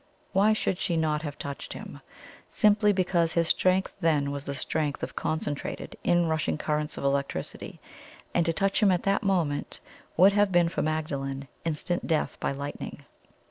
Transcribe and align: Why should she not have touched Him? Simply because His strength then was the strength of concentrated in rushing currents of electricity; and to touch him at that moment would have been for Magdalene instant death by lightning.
Why 0.31 0.51
should 0.51 0.79
she 0.79 0.97
not 0.97 1.21
have 1.21 1.37
touched 1.37 1.73
Him? 1.73 2.01
Simply 2.49 2.91
because 2.91 3.33
His 3.33 3.49
strength 3.49 3.97
then 4.01 4.31
was 4.31 4.45
the 4.45 4.55
strength 4.55 5.03
of 5.03 5.15
concentrated 5.15 5.95
in 6.03 6.25
rushing 6.25 6.57
currents 6.57 6.97
of 6.97 7.03
electricity; 7.03 7.79
and 8.33 8.43
to 8.47 8.51
touch 8.51 8.81
him 8.81 8.89
at 8.91 9.03
that 9.03 9.21
moment 9.21 9.79
would 10.17 10.33
have 10.33 10.51
been 10.51 10.69
for 10.69 10.81
Magdalene 10.81 11.47
instant 11.65 12.07
death 12.07 12.39
by 12.39 12.51
lightning. 12.51 13.05